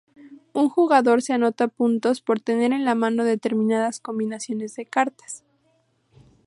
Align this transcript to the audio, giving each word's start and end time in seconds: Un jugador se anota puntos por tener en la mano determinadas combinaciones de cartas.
Un 0.53 0.67
jugador 0.67 1.21
se 1.21 1.31
anota 1.33 1.67
puntos 1.67 2.21
por 2.21 2.39
tener 2.39 2.73
en 2.73 2.85
la 2.85 2.95
mano 2.95 3.23
determinadas 3.23 3.99
combinaciones 3.99 4.73
de 4.73 4.87
cartas. 4.87 5.43